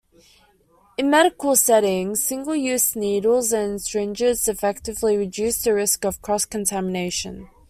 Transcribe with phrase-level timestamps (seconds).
[0.97, 7.47] In medical settings, single-use needles and syringes effectively reduce the risk of cross-contamination.